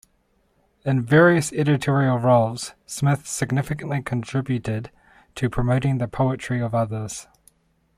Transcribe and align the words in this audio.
In 0.83 1.03
various 1.03 1.53
editorial 1.53 2.17
roles, 2.17 2.73
Smith 2.87 3.27
significantly 3.27 4.01
contributed 4.01 4.89
to 5.35 5.47
promoting 5.47 5.99
the 5.99 6.07
poetry 6.07 6.59
of 6.59 6.73
others. 6.73 7.27